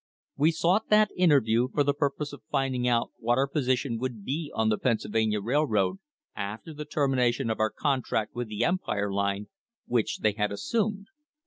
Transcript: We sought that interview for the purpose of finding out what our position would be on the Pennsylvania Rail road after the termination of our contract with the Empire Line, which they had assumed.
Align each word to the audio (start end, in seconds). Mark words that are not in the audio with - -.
We 0.35 0.49
sought 0.49 0.89
that 0.89 1.11
interview 1.15 1.67
for 1.71 1.83
the 1.83 1.93
purpose 1.93 2.33
of 2.33 2.41
finding 2.49 2.87
out 2.87 3.11
what 3.19 3.37
our 3.37 3.45
position 3.45 3.99
would 3.99 4.25
be 4.25 4.51
on 4.55 4.69
the 4.69 4.79
Pennsylvania 4.79 5.39
Rail 5.41 5.67
road 5.67 5.97
after 6.35 6.73
the 6.73 6.85
termination 6.85 7.51
of 7.51 7.59
our 7.59 7.69
contract 7.69 8.33
with 8.33 8.47
the 8.47 8.63
Empire 8.63 9.11
Line, 9.13 9.45
which 9.85 10.21
they 10.21 10.31
had 10.31 10.51
assumed. 10.51 11.09